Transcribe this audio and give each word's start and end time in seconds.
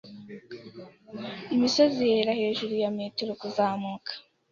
Imisozi 1.55 2.03
iboneka 2.09 2.33
hejuru 2.41 2.73
ya 2.83 2.91
metero 2.97 3.31
kuzamuka 3.41 4.11